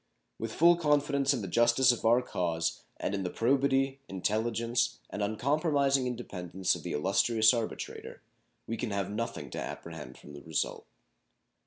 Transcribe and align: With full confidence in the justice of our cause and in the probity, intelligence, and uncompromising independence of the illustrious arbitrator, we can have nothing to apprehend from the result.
With 0.39 0.51
full 0.53 0.77
confidence 0.77 1.31
in 1.31 1.43
the 1.43 1.47
justice 1.47 1.91
of 1.91 2.03
our 2.05 2.23
cause 2.23 2.81
and 2.97 3.13
in 3.13 3.21
the 3.21 3.29
probity, 3.29 3.99
intelligence, 4.07 4.97
and 5.11 5.21
uncompromising 5.21 6.07
independence 6.07 6.73
of 6.73 6.81
the 6.81 6.93
illustrious 6.93 7.53
arbitrator, 7.53 8.23
we 8.65 8.77
can 8.77 8.89
have 8.89 9.11
nothing 9.11 9.51
to 9.51 9.61
apprehend 9.61 10.17
from 10.17 10.33
the 10.33 10.41
result. 10.41 10.87